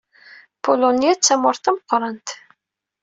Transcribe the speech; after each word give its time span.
Pulunya 0.63 1.11
d 1.17 1.19
tamurt 1.21 1.61
tameqrant. 1.63 2.29